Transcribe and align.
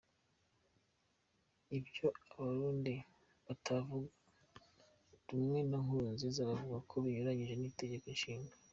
Ibyo 1.77 2.07
abarundi 2.33 2.93
batavuga 3.47 4.11
rumwe 5.29 5.59
na 5.69 5.77
Nkurunziza 5.83 6.49
bavuga 6.49 6.77
ko 6.89 6.93
binyuranyije 7.03 7.53
n’itegeko 7.57 8.07
nshinga. 8.17 8.53